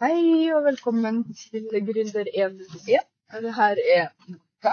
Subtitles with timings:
[0.00, 3.02] Hei og velkommen til Gründer 101.
[3.44, 4.72] Det her er Nora.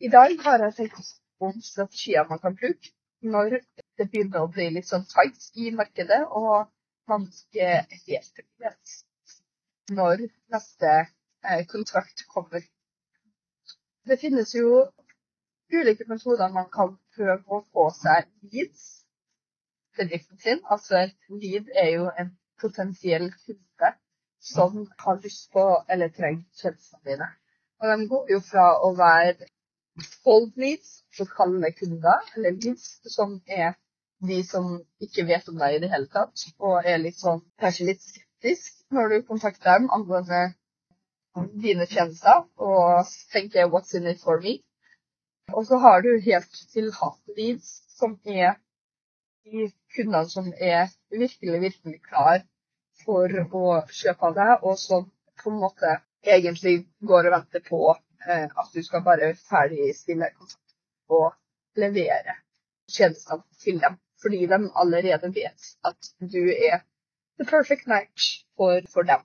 [0.00, 2.90] I dag har jeg tenkt på strategier man kan bruke
[3.36, 6.68] når det begynner å bli litt sånn tight i markedet, og
[7.08, 7.70] man ikke
[8.10, 8.94] helt vet
[9.96, 10.26] når
[10.58, 12.68] neste eh, kontrakt kommer.
[14.04, 14.84] Det finnes jo
[15.72, 18.86] ulike metoder man kan prøve å få seg leads
[19.96, 20.64] til driften sin.
[20.68, 23.96] Altså lead er jo en potensiell kunde
[24.44, 27.28] som har lyst på eller trenger tjenestene dine.
[27.80, 29.48] Og de går jo fra å være
[30.24, 33.74] cold leads, så kalde kunder, eller leads, som er
[34.28, 37.88] de som ikke vet om deg i det hele tatt, og er litt sånn, kanskje
[37.90, 40.44] litt skeptisk når du kontakter dem angående
[41.64, 44.62] dine tjenester, og tenker 'what's in it for me'?
[45.52, 48.54] Og så har du helt til hot leads, som er
[49.44, 52.44] de kundene som er virkelig, virkelig klar
[53.04, 55.06] for å kjøpe av deg, og som
[55.42, 60.76] på en måte egentlig går og venter på eh, at du skal bare ferdigstille kontakt
[61.12, 61.32] og
[61.80, 62.38] levere
[62.90, 63.98] tjenestene til dem.
[64.22, 66.80] Fordi de allerede vet at du er
[67.38, 69.20] the perfect match for, for dem.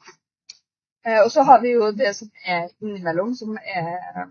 [1.05, 4.25] Eh, og så har vi jo det som er innimellom, som er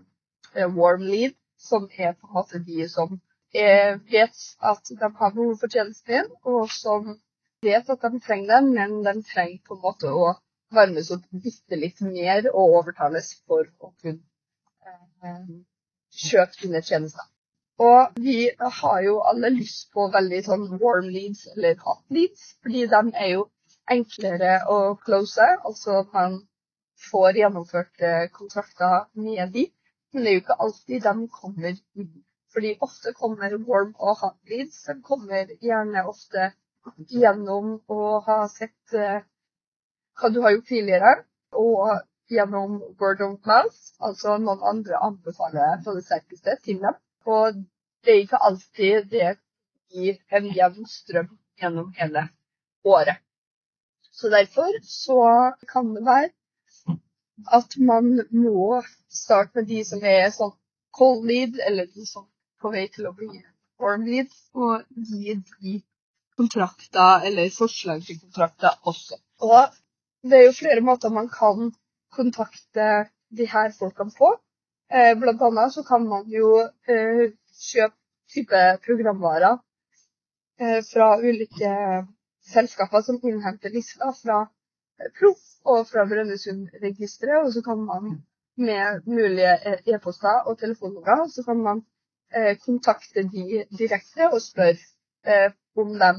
[0.55, 3.17] eh, warm lead, som er på en måte de som
[3.53, 7.15] er, vet at de har behov for tjenesten din, og som
[7.65, 10.29] vet at de trenger dem, men de trenger på en måte å
[10.75, 14.21] varmes opp bitte litt mer og overtales for å kunne
[14.85, 15.49] eh,
[16.27, 17.25] kjøpe sine tjenester.
[17.79, 18.37] Og vi
[18.81, 23.29] har jo alle lyst på veldig sånn warm leads eller hot leads, fordi de er
[23.33, 23.45] jo
[23.95, 25.47] enklere å close.
[25.65, 26.41] Altså man
[27.09, 29.69] får gjennomført eh, kontrakter med de,
[30.13, 32.11] men det er jo ikke alltid de kommer inn.
[32.49, 34.81] Fordi ofte kommer warm og hot leads.
[34.87, 36.51] De kommer gjerne ofte
[37.11, 39.21] gjennom å ha sett eh,
[40.19, 41.13] hva du har gjort tidligere,
[41.55, 46.97] og gjennom word of mouth, altså noen andre anbefaler på det sterkeste til dem.
[47.25, 47.61] Og
[48.05, 49.31] det er ikke alltid det
[49.93, 52.27] gir en jevn strøm gjennom hele
[52.85, 53.17] året.
[54.11, 55.21] Så derfor så
[55.71, 56.29] kan det være
[57.55, 60.51] at man må starte med de som er sånn
[60.95, 63.29] cold lead, eller de som er på vei til å bli
[63.79, 65.77] warm lead, og gi de
[66.39, 69.19] kontrakter eller forslag til kontrakter også.
[69.43, 69.75] Og
[70.23, 71.71] det er jo flere måter man kan
[72.15, 72.85] kontakte
[73.37, 74.29] de her folkene på.
[74.93, 76.49] Eh, blant annet så kan man jo
[76.89, 77.25] eh,
[77.69, 77.95] kjøpe
[78.33, 79.59] type programvarer
[80.61, 81.73] eh, fra ulike
[82.53, 84.39] selskaper som innhenter lister fra
[85.19, 87.45] Proff og fra Brønnøysundregisteret.
[87.45, 88.17] Og så kan man
[88.57, 89.53] med mulige
[89.87, 91.85] e-poster og telefonnummer så kan man
[92.65, 95.47] kontakte de direkte og spørre
[95.81, 96.09] om de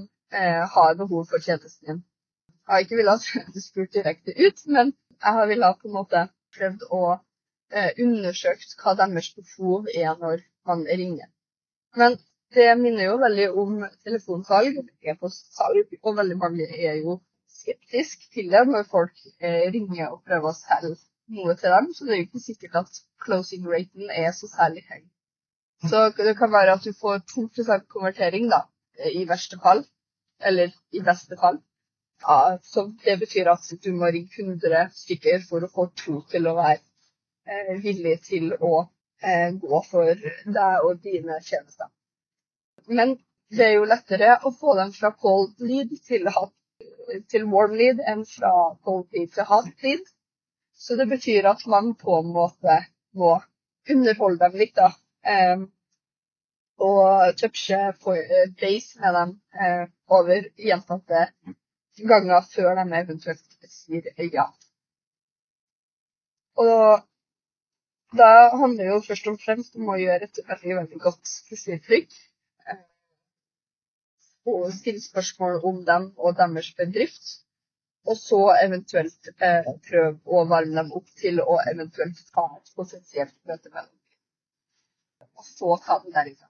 [0.41, 2.01] eh, har behov for tjenesten din.
[2.67, 3.27] Jeg har ikke villet
[3.65, 6.25] spurt direkte ut, men jeg har villet på en måte
[6.57, 11.31] prøvd å eh, undersøke hva deres behov er når man ringer.
[11.97, 12.19] Men
[12.55, 13.75] det minner jo veldig om
[14.07, 17.21] telefonsalg, e-postsalg, og veldig mange er jo
[17.61, 20.97] skeptisk til det når folk eh, ringer og prøver å selge
[21.37, 21.91] noe til dem.
[21.95, 25.03] Så det er jo ikke sikkert at closing raten er så særlig høy.
[25.91, 27.47] Så det kan være at du får 2
[27.95, 28.65] konvertering, da,
[29.15, 29.85] i verste fall.
[30.41, 31.61] Eller i beste fall.
[32.23, 36.49] Ja, så det betyr at du må ringe 100 stykker for å få to til
[36.51, 36.81] å være
[37.49, 38.73] eh, villig til å
[39.25, 40.21] eh, gå for
[40.57, 41.89] deg og dine tjenester.
[42.89, 43.17] Men
[43.51, 46.29] det er jo lettere å få dem fra cold lead til,
[47.33, 48.53] til warm lead enn fra
[48.85, 50.05] cold lead til hot lead.
[50.77, 52.79] Så det betyr at man på en måte
[53.17, 53.39] må
[53.91, 54.93] underholde dem litt, da.
[56.81, 59.33] Og touche eh, base med dem
[59.65, 61.27] eh, over gjentatte
[62.09, 64.47] ganger før de eventuelt sier ja.
[66.57, 67.05] Og
[68.17, 72.17] da handler det jo først og fremst om å gjøre et veldig, veldig godt førsteinntrykk.
[72.73, 72.83] Eh,
[74.51, 77.37] og stille spørsmål om dem og deres bedrift.
[78.09, 83.37] Og så eventuelt eh, prøve å varme dem opp til å eventuelt ta et potensielt
[83.45, 83.97] møte med dem.
[85.37, 86.50] Og så ta det derifra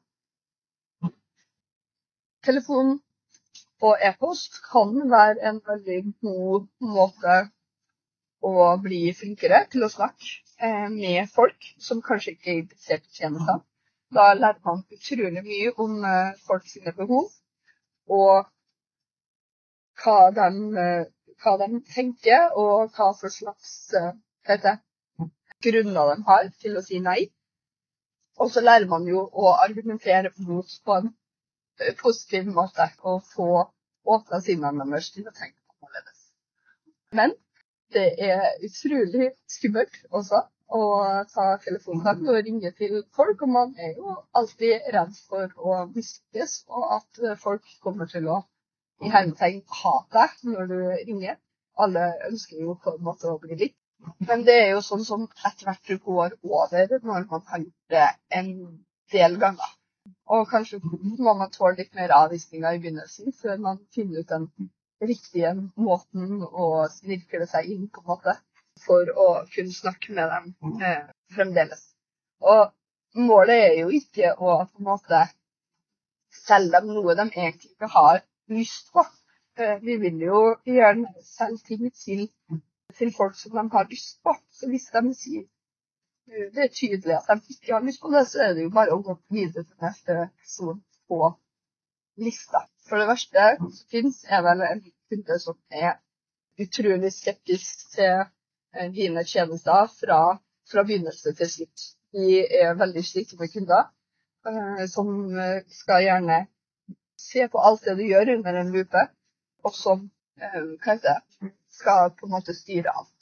[2.47, 2.99] telefon
[3.87, 7.37] og e-post kan være en veldig god måte
[8.51, 10.31] å bli flinkere til å snakke
[10.67, 13.61] eh, med folk som kanskje ikke er interessert i tjenestene.
[14.11, 16.01] Da lærer man utrolig mye om
[16.47, 17.29] folks behov,
[18.11, 18.49] og
[20.03, 20.49] hva de,
[20.85, 21.05] eh,
[21.45, 23.77] hva de tenker, og hva for slags
[24.49, 24.79] dette,
[25.63, 27.21] grunner de har til å si nei.
[28.41, 31.11] Og så lærer man jo å argumentere mot på en
[32.01, 33.51] positiv måte å få
[34.05, 36.23] åpna deres til å tenke annerledes.
[37.17, 37.35] Men
[37.95, 40.83] det er utrolig skummelt også å
[41.33, 43.43] ta telefonen og ringe til folk.
[43.43, 48.41] Og man er jo alltid redd for å mistes, og at folk kommer til å
[49.01, 50.79] i hermetegn ha deg når du
[51.09, 51.39] ringer.
[51.81, 53.79] Alle ønsker jo på en måte å bli likt.
[54.29, 57.95] Men det er jo sånn som etter hvert du går over når man har gjort
[57.95, 58.07] det
[58.39, 58.51] en
[59.13, 59.73] del ganger.
[60.35, 64.47] Og kanskje må man tåle litt mer avvisninger i begynnelsen før man finner ut den
[65.11, 65.53] riktige
[65.89, 68.35] måten å snirkle seg inn på en måte,
[68.85, 71.83] for å kunne snakke med dem eh, fremdeles.
[72.41, 72.71] Og
[73.29, 75.23] målet er jo ikke å på en måte
[76.45, 78.23] selge dem noe de egentlig ikke har
[78.55, 79.05] lyst på.
[79.59, 82.27] Eh, vi vil jo gjerne selge ting til,
[82.99, 84.37] til folk som de har lyst på.
[84.53, 85.49] Så hvis de sier
[86.31, 88.95] det er tydelig at de ikke har lyst på det, så er det jo bare
[88.95, 91.31] å gå videre til neste person på
[92.23, 92.65] lista.
[92.89, 95.97] For det verste som finnes, er vel en kunde som er
[96.61, 100.21] utrolig skeptisk til eh, dine tjenester fra,
[100.71, 101.87] fra begynnelse til slutt.
[102.15, 103.89] De er veldig slitne kunder
[104.47, 106.45] eh, som eh, skal gjerne
[107.21, 109.07] se på alt det du gjør under en lupe,
[109.65, 110.09] og som
[110.41, 113.20] hva heter det, skal på en måte styre alt.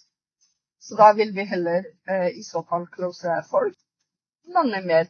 [0.81, 3.77] Så da vil vi heller eh, i så fall close folk.
[4.55, 5.09] Man er mer,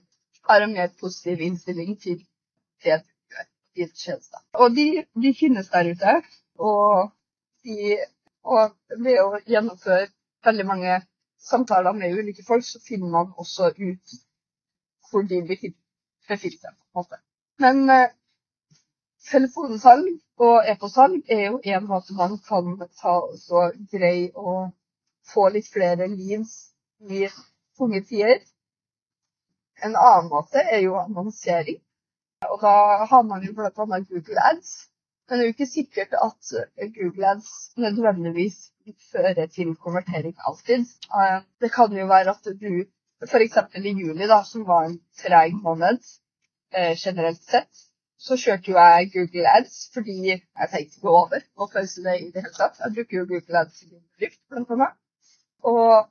[0.48, 2.24] har en mer positiv innstilling til
[2.84, 3.02] det
[3.76, 4.40] tjenester.
[4.52, 6.14] Og de, de, finnes der ute.
[6.58, 7.10] Og,
[7.64, 7.98] de,
[8.44, 8.74] og
[9.04, 10.08] ved å gjennomføre
[10.44, 11.00] veldig mange
[11.38, 14.16] samtaler med ulike folk, så finner man også ut
[15.10, 15.76] hvor de befinner
[16.28, 16.72] seg.
[16.74, 17.20] på en måte.
[17.62, 18.10] Men eh,
[19.30, 24.70] telefonsalg og e-postsalg er jo en måte man kan ta og greie å
[25.32, 26.54] få litt flere leads
[27.00, 27.26] i
[27.78, 28.40] tunge tider.
[29.84, 31.80] En annen måte er jo annonsering.
[32.48, 32.74] Og da
[33.10, 33.70] har man jo bl.a.
[34.10, 34.72] Google Ads.
[35.28, 36.52] Men det er jo ikke sikkert at
[36.96, 38.58] Google Ads nødvendigvis
[39.12, 40.86] fører til konvertering alltid.
[41.20, 42.70] Eh, det kan jo være at du
[43.26, 43.58] f.eks.
[43.74, 45.98] i juli, da, som var en treg måned
[46.72, 47.84] eh, generelt sett,
[48.18, 50.40] så kjørte jo jeg Google Ads fordi jeg
[50.70, 52.80] tenkte ikke over å pause det i det hele tatt.
[52.84, 54.96] Jeg bruker jo Google Ads i min bedrift, blant annet.
[55.66, 56.08] Og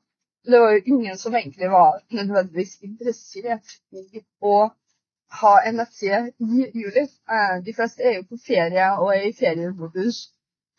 [0.48, 4.70] det var jo ingen som egentlig var nødvendigvis interessert i å
[5.42, 7.04] ha en nettside i juli.
[7.04, 10.22] Eh, de fleste er jo på ferie og er i feriemodus.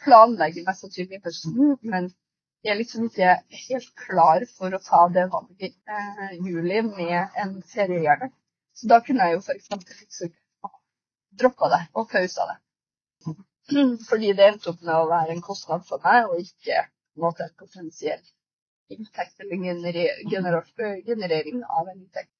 [0.05, 2.09] Planlegger mest sannsynlig høsten, men
[2.65, 3.35] jeg er liksom ikke
[3.69, 8.31] helt klar for å ta det valget i eh, juli med en feriehjerne.
[8.79, 10.33] Så da kunne jeg jo f.eks.
[11.39, 12.59] droppa det og pausa det.
[14.09, 17.51] Fordi det endte opp med å være en kostnad for meg, og ikke en måte
[18.95, 19.57] inntekt eller
[21.07, 22.33] generering av en inntekt.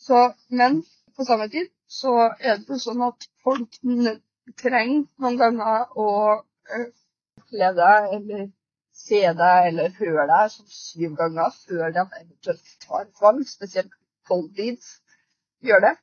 [0.00, 0.82] Så, men
[1.16, 3.80] på samme tid så er det sånn at folk
[4.60, 6.08] trenger noen ganger å
[6.40, 8.46] oppleve deg eller
[9.00, 13.92] se deg eller høre deg som syv ganger før de eventuelt tar valg, spesielt
[14.28, 14.94] cold leads
[15.66, 15.94] gjør det.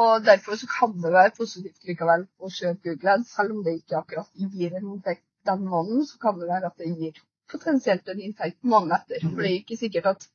[0.00, 3.74] Og derfor så kan det være positivt likevel å kjøpe Google Ads, selv om det
[3.80, 7.20] ikke akkurat gir en inntekt den måneden, så kan det være at det gir
[7.52, 9.24] potensielt en inntekt måneden etter.
[9.26, 10.28] For det er ikke sikkert at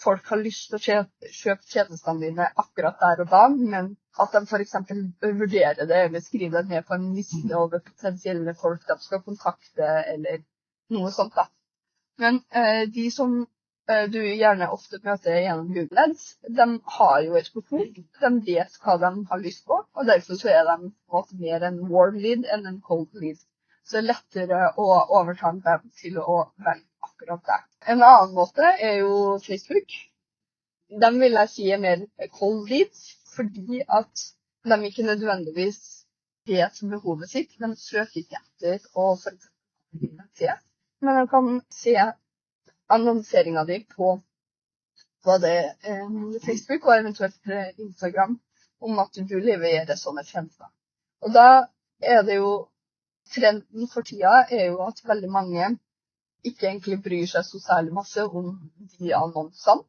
[0.00, 4.42] folk har lyst til å kjøpe tjenestene dine akkurat der og da, men at de
[4.46, 4.76] f.eks.
[5.22, 9.88] vurderer det eller skriver det ned på en liste over potensielle folk de skal kontakte,
[10.14, 10.42] eller
[10.96, 11.36] noe sånt.
[11.36, 11.46] da.
[12.20, 13.36] Men eh, de som
[13.88, 16.66] eh, du gjerne ofte møter gjennom Google Ads, de
[16.96, 17.86] har jo et behov.
[17.94, 20.90] De vet hva de har lyst på, og derfor så er de
[21.44, 23.40] mer en warm lead enn en cold lead
[23.90, 24.84] så det er lettere å
[25.18, 27.64] overtale dem til å velge akkurat deg.
[27.90, 29.96] En annen måte er jo Facebook.
[31.02, 32.04] Den vil jeg si er mer
[32.36, 34.26] cold leads, fordi at
[34.70, 35.80] de ikke nødvendigvis
[36.46, 37.58] vet behovet sitt.
[37.58, 40.54] De søker ikke etter å se,
[41.02, 41.96] men de kan se
[42.94, 44.14] annonseringa di på
[45.26, 46.16] både eh,
[46.46, 48.38] Facebook og eventuelt eh, Instagram
[48.86, 50.70] om at du leverer sånne tjenester.
[51.26, 51.48] Og da
[52.00, 52.52] er det jo
[53.34, 55.68] trenden for tida er jo at veldig mange
[56.44, 58.52] ikke egentlig bryr seg så særlig masse om
[58.98, 59.84] de annonsene.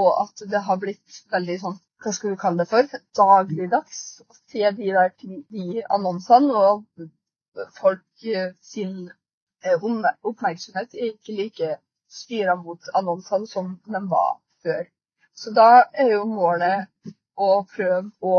[0.00, 4.36] Og at det har blitt veldig sånn, hva skal vi kalle det for, dagligdags å
[4.38, 6.54] se de der de annonsene.
[6.54, 9.10] Og folk eh, sin
[9.64, 9.82] eh,
[10.22, 11.72] oppmerksomhet er ikke like
[12.10, 14.86] styra mot annonsene som de var før.
[15.34, 16.88] Så da er jo målet
[17.34, 18.38] å prøve å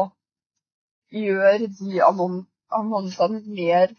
[1.12, 3.96] gjøre de annonsene mer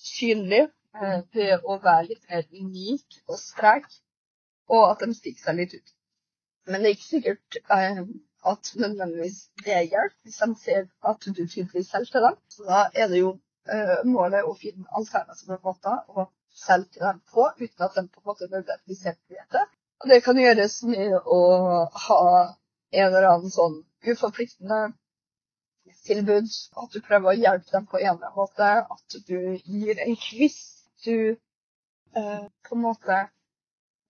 [0.00, 0.64] synlig
[0.96, 3.86] eh, til å være litt mer unik og sprek,
[4.70, 5.94] og at de stikker seg litt ut.
[6.70, 8.02] Men det er ikke sikkert eh,
[8.50, 12.38] at nødvendigvis det hjelper hvis de ser at du tydeligvis selger til dem.
[12.48, 13.32] Så da er det jo
[13.68, 18.22] eh, målet å finne alternative måter å selge til dem på, uten at de på
[18.22, 19.66] en måte nødvendigvis helt vet det.
[20.00, 21.40] Og det kan gjøres med å
[22.06, 22.22] ha
[22.90, 24.80] en eller annen sånn uforpliktende
[26.06, 26.48] tilbud.
[26.82, 28.70] At du prøver å hjelpe dem på en eller annen måte.
[28.96, 30.58] At du gir en quiz.
[31.04, 31.36] Du
[32.16, 33.18] eh, på en måte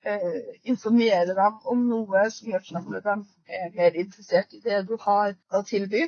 [0.03, 3.17] eh, informerer dem om noe som gjør sånn at de
[3.61, 6.07] er mer interessert i det du har å tilby,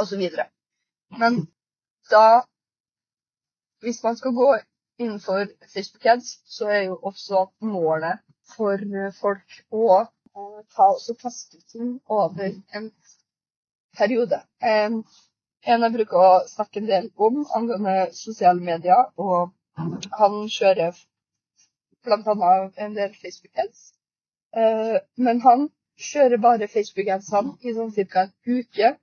[0.00, 0.26] osv.
[1.18, 1.44] Men
[2.10, 2.42] da
[3.80, 4.46] Hvis man skal gå
[5.00, 8.82] innenfor Facebook Ads, så er jo også målet for
[9.16, 10.02] folk å
[10.74, 12.90] ta og teste ting over en
[13.98, 14.42] periode.
[14.60, 15.02] En,
[15.66, 19.52] jeg bruker å snakke en del om angående sosiale medier, og
[20.18, 20.96] han kjører
[22.04, 22.52] bl.a.
[22.76, 23.82] en del Facebook Ads.
[24.56, 25.68] Eh, men han
[26.00, 28.26] kjører bare Facebook Ads-ene i sånn ca.
[28.26, 28.94] en uke.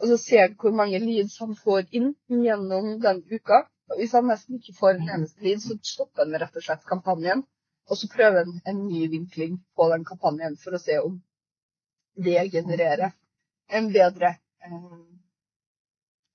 [0.00, 3.64] Og så ser han hvor mange leads han får inn gjennom den uka.
[3.90, 6.86] Og hvis han nesten ikke får en eneste lead, så stopper han rett og slett
[6.88, 7.42] kampanjen.
[7.90, 11.18] Og så prøver han en ny vinkling på den kampanjen for å se om
[12.24, 13.10] det genererer
[13.70, 14.34] en bedre
[14.64, 15.04] eh,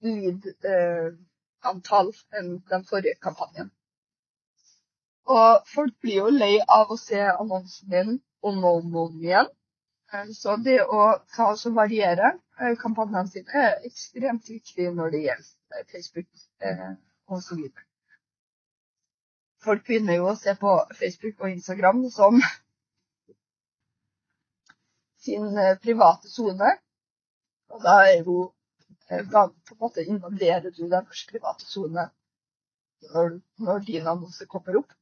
[0.05, 3.71] lead-antall eh, enn den forrige kampanjen.
[5.35, 8.11] Og folk blir jo lei av å se annonsen din
[8.45, 9.49] om og om igjen.
[10.13, 12.27] Eh, så det å ta og variere
[12.79, 16.29] kampanjene sine er ekstremt viktig når det gjelder Facebook
[17.27, 17.65] osv.
[19.65, 22.39] Folk begynner jo å se på Facebook og Instagram som
[25.25, 25.45] sin
[25.83, 26.69] private sone.
[27.74, 28.36] Og da er jo
[29.10, 32.10] eh, da på en måte invaderer du norske private sone
[33.13, 34.93] når, når din annonse kommer opp.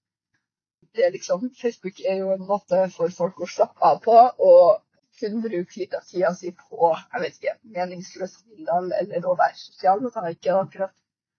[0.93, 4.17] Det er liksom, Facebook er jo en måte for folk å slappe av på
[4.47, 4.81] og
[5.19, 9.57] kunne bruke litt av tida si på jeg vet ikke, meningsløse bilder eller å være
[9.59, 10.03] sosial.
[10.03, 10.95] Det er ikke akkurat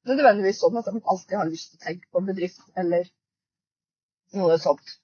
[0.09, 3.09] nødvendigvis sånn at de alltid har lyst til å tenke på bedrift eller
[4.39, 4.97] noe sånt.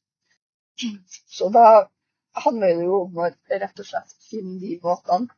[1.31, 1.67] Så da
[2.45, 5.29] handler det jo om å rett og slett finne de måtene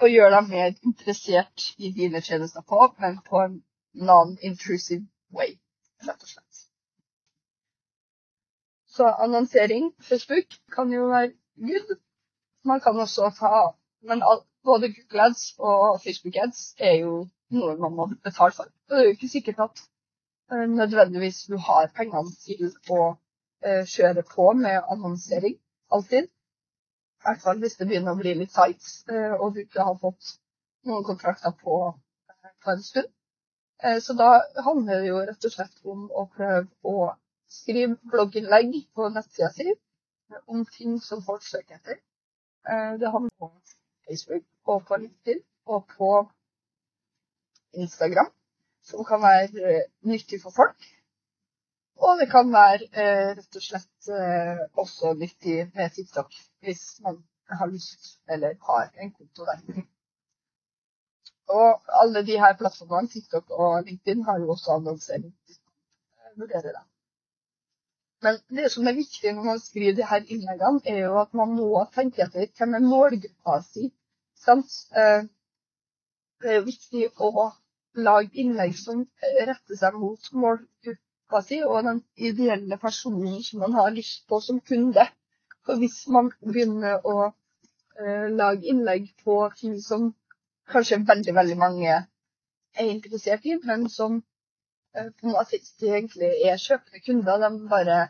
[0.00, 3.58] og gjøre deg mer interessert i dine tjenester på, men på en
[3.94, 5.56] non-intrusive way,
[6.06, 6.62] rett og slett.
[8.90, 11.96] Så annonsering, Facebook, kan jo være good.
[12.64, 14.22] Man kan også ta Men
[14.64, 18.68] både Google Ads og Facebook Ads er jo noe man må betale for.
[18.88, 19.82] Det er jo ikke sikkert at
[20.52, 23.00] uh, nødvendigvis du har pengene til å
[23.66, 25.58] uh, kjøre på med annonsering
[25.92, 26.30] alltid.
[27.20, 29.98] I hvert fall hvis det begynner å bli litt tight uh, og du ikke har
[30.00, 30.34] fått
[30.88, 31.80] noen kontrakter på,
[32.64, 33.10] på en stund.
[34.04, 37.06] Så da handler det jo rett og slett om å prøve å
[37.48, 39.72] skrive blogginnlegg på nettsida si
[40.52, 41.96] om ting som folk søker etter.
[43.00, 43.54] Det handler om
[44.04, 45.40] Facebook og på LinkedIn
[45.72, 46.10] og på
[47.72, 48.30] Instagram,
[48.82, 50.76] som kan være eh, nyttig for folk.
[52.00, 57.18] Og det kan være eh, rett og slett eh, også nyttig med TikTok, hvis man
[57.60, 59.82] har lyst eller har en konto der.
[61.50, 65.34] Og alle de her plattformene, TikTok og LinkedIn, har jo også annonsering.
[66.38, 66.84] Vurdere det.
[68.24, 71.52] Men det som er viktig når man skriver de her innleggene, er jo at man
[71.58, 73.90] må tenke etter hvem er målgruppa si.
[74.40, 74.72] Sant?
[76.40, 77.50] det er jo viktig å
[78.00, 81.09] lage innlegg som retter seg mot målgruppa
[81.46, 85.06] si og den ideelle personen som man har lyst på som kunde.
[85.66, 90.08] For hvis man begynner å uh, lage innlegg på ting som
[90.72, 96.32] kanskje veldig, veldig mange er interessert i, men som uh, på en måte ikke egentlig
[96.48, 98.00] er kjøpende kunder, de bare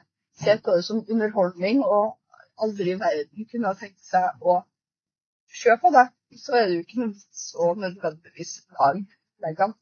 [0.40, 2.16] ser på det som underholdning og
[2.60, 4.62] aldri i verden kunne ha tenkt seg å
[5.50, 6.06] kjøpe det
[6.38, 9.06] så er det jo ikke noe vits å nødvendigvis lage
[9.44, 9.74] leggene.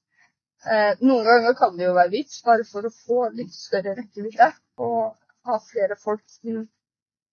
[0.67, 4.49] Eh, noen ganger kan det jo være vits bare for å få litt større rekkevidde
[4.83, 5.15] og
[5.47, 6.65] ha flere folk inn,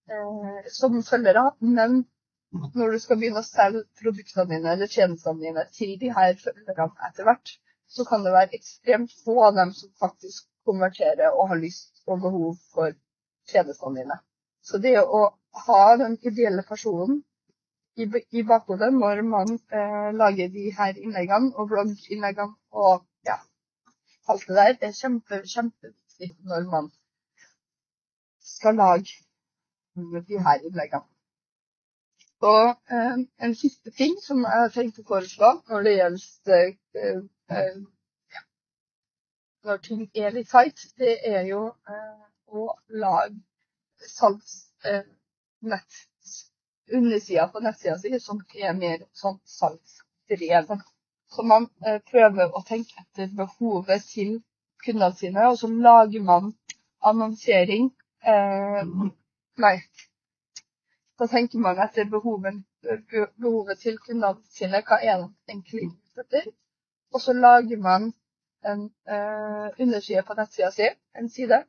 [0.09, 1.45] eh, som følgere.
[1.59, 2.03] Men
[2.77, 7.09] når du skal begynne å selge produktene dine eller tjenestene dine til de her følgerne
[7.09, 7.55] etter hvert,
[7.89, 12.21] så kan det være ekstremt få av dem som faktisk konverterer og har lyst og
[12.21, 12.93] behov for
[13.49, 14.19] tjenestene dine.
[14.61, 15.25] Så det å
[15.65, 17.23] ha den ideelle personen
[17.95, 18.05] i,
[18.43, 23.05] bakhodet når man eh, lager de her innleggene og blogginnleggene og
[24.27, 24.77] alt det der.
[24.79, 26.91] Det er kjempe, kjempeviktig når man
[28.55, 29.21] skal lage
[30.29, 31.07] de her innleggene.
[32.45, 36.65] Og eh, en siste ting som jeg tenkte å foreslå når det gjelder
[37.01, 37.77] eh, eh,
[39.65, 42.67] når ting er litt tight, det er jo eh, å
[43.01, 43.39] lage
[44.11, 46.43] salgsnett eh,
[46.93, 50.83] undersida på nettsida si som er mer sånn salgsdrevet.
[51.35, 54.37] Så man eh, prøver å tenke etter behovet til
[54.85, 56.53] kundene sine, og så lager man
[57.11, 57.89] annonsering.
[58.23, 58.91] Eh,
[59.65, 59.75] nei.
[61.19, 64.79] Da tenker man etter behoven, behovet til kundene sine.
[64.87, 65.89] Hva er det egentlig
[66.23, 66.47] etter?
[67.11, 68.09] Og så lager man
[68.71, 70.87] en eh, underside på nettsida si,
[71.19, 71.61] en side,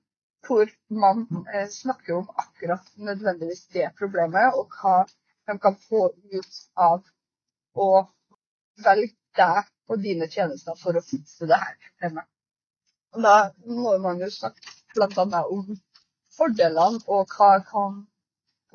[0.46, 0.70] hvor
[1.04, 6.08] man eh, snakker om akkurat nødvendigvis det problemet, og hva de kan få
[6.38, 7.02] ut av
[7.75, 7.90] å
[8.87, 12.18] velge deg og dine tjenester for å fikse det her.
[13.14, 15.42] Og da må man jo snakke bl.a.
[15.44, 15.78] om
[16.36, 18.04] fordelene og hva kan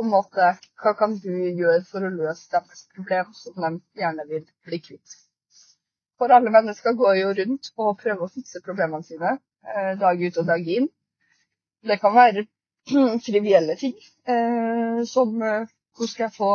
[0.01, 4.79] måte, hva kan du gjøre for å løse deres problem som de gjerne vil bli
[4.81, 5.17] kvitt.
[6.17, 10.39] For alle mennesker går jo rundt og prøver å fikse problemene sine eh, dag ut
[10.41, 10.89] og dag inn.
[11.85, 12.45] Det kan være
[13.25, 13.95] trivielle ting,
[14.29, 16.51] eh, som eh, hvordan skal jeg få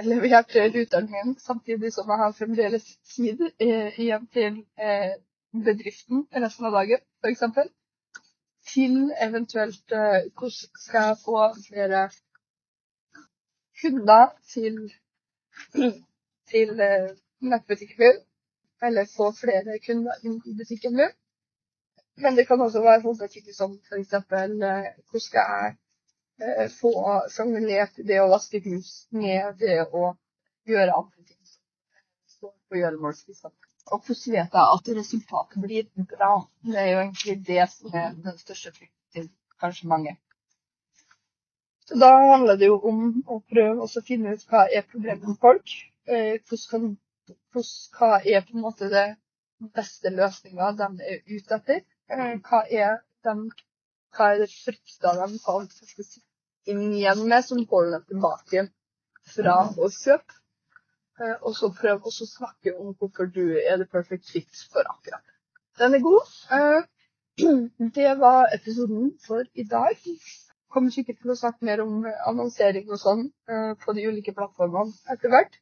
[0.00, 2.84] levert ruteren min samtidig som jeg har fremdeles
[3.14, 5.14] tid eh, igjen til eh,
[5.52, 7.42] bedriften resten av dagen, f.eks.
[8.72, 8.96] Til
[9.26, 12.02] eventuelt eh, hvordan skal jeg få flere
[13.82, 14.78] kunder til,
[16.52, 18.22] til eh, nettbutikken min,
[18.82, 21.12] eller få flere kunder inn i butikken min.
[22.22, 24.12] Men det kan også være sånne ting som f.eks.
[24.14, 25.76] Eh, hvordan skal jeg
[26.40, 26.92] eh, få
[27.34, 30.14] sjanglert det å vaske hus med det å
[30.68, 31.38] gjøre andre ting.
[32.30, 33.54] Stå på gjøremålsspissene.
[33.92, 36.34] Og hvordan vet jeg at resultatet blir bra?
[36.64, 40.16] Det er jo egentlig det som er den største frykten til kanskje mange.
[41.88, 45.40] Så da handler det jo om å prøve å finne ut hva er problemet med
[45.42, 45.74] folk.
[46.06, 46.94] Eh, hvordan,
[47.52, 49.08] hva er på en måte det
[49.74, 51.82] beste løsninga de er ute etter.
[52.10, 53.34] Eh, hva er de
[54.16, 55.74] hva er det frykta de fant
[56.70, 58.66] inn igjen med, som holder dem tilbake
[59.34, 60.38] fra å kjøpe.
[61.20, 65.24] Eh, og så prøv å snakke om hvorfor du er the perfect fit for akkurat.
[65.78, 66.88] Den er god.
[67.96, 69.98] Det var episoden for i dag
[70.72, 74.94] kommer sikkert til å snakke mer om annonsering og sånn uh, på de ulike plattformene
[75.14, 75.58] etter hvert.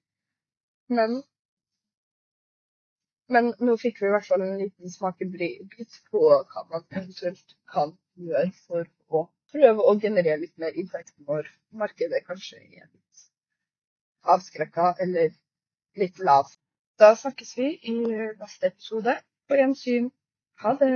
[0.91, 1.17] Men,
[3.31, 7.95] men nå fikk vi i hvert fall en liten smakebit på hva man eventuelt kan
[8.27, 11.49] gjøre for å prøve å generere litt mer inntekt når
[11.83, 13.27] markedet kanskje er litt
[14.35, 15.33] avskrekka eller
[16.01, 16.51] litt lav.
[17.01, 19.17] Da snakkes vi i neste episode.
[19.49, 20.11] På gjensyn.
[20.63, 20.91] Ha det.